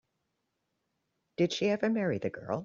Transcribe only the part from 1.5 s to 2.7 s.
she ever marry the girl?